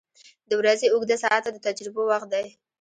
•د 0.49 0.51
ورځې 0.59 0.87
اوږده 0.93 1.15
ساعته 1.23 1.49
د 1.51 1.57
تجربو 1.67 2.01
وخت 2.11 2.27
دی. 2.33 2.45